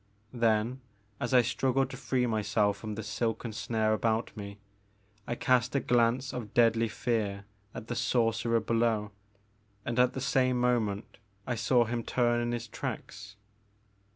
Then, 0.33 0.81
as 1.19 1.31
I 1.31 1.43
struggled 1.43 1.91
to 1.91 1.95
free 1.95 2.25
myself 2.25 2.77
from 2.77 2.95
the 2.95 3.03
silken 3.03 3.53
snare 3.53 3.93
about 3.93 4.35
me, 4.35 4.57
I 5.27 5.35
cast 5.35 5.75
a 5.75 5.79
glance 5.79 6.33
of 6.33 6.55
deadly 6.55 6.87
fear 6.87 7.45
at 7.75 7.85
the 7.85 7.93
sorcerer 7.95 8.61
below, 8.61 9.11
and 9.85 9.99
at 9.99 10.13
the 10.13 10.19
same 10.19 10.59
mo 10.59 10.79
ment 10.79 11.19
I 11.45 11.53
saw 11.53 11.85
him 11.85 12.01
turn 12.01 12.41
in 12.41 12.51
his 12.51 12.67
tracks. 12.67 13.35